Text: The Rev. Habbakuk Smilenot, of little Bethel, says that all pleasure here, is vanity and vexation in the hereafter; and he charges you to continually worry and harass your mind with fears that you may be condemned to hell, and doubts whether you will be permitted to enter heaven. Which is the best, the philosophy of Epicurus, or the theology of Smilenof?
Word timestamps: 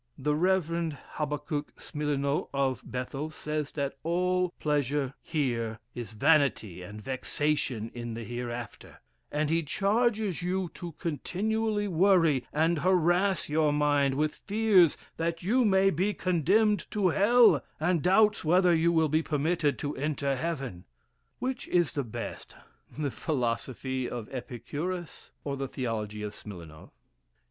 The 0.17 0.33
Rev. 0.35 0.95
Habbakuk 1.17 1.79
Smilenot, 1.79 2.49
of 2.55 2.77
little 2.79 2.89
Bethel, 2.89 3.29
says 3.29 3.71
that 3.73 3.99
all 4.01 4.49
pleasure 4.59 5.13
here, 5.21 5.77
is 5.93 6.13
vanity 6.13 6.81
and 6.81 6.99
vexation 6.99 7.91
in 7.93 8.15
the 8.15 8.23
hereafter; 8.23 8.99
and 9.31 9.51
he 9.51 9.61
charges 9.61 10.41
you 10.41 10.69
to 10.73 10.93
continually 10.93 11.87
worry 11.87 12.43
and 12.51 12.79
harass 12.79 13.47
your 13.47 13.71
mind 13.71 14.15
with 14.15 14.33
fears 14.33 14.97
that 15.17 15.43
you 15.43 15.63
may 15.63 15.91
be 15.91 16.15
condemned 16.15 16.89
to 16.89 17.09
hell, 17.09 17.63
and 17.79 18.01
doubts 18.01 18.43
whether 18.43 18.73
you 18.73 18.91
will 18.91 19.07
be 19.07 19.21
permitted 19.21 19.77
to 19.77 19.95
enter 19.95 20.35
heaven. 20.35 20.85
Which 21.37 21.67
is 21.67 21.91
the 21.91 22.03
best, 22.03 22.55
the 22.97 23.11
philosophy 23.11 24.09
of 24.09 24.27
Epicurus, 24.29 25.29
or 25.43 25.55
the 25.57 25.67
theology 25.67 26.23
of 26.23 26.33
Smilenof? 26.33 26.89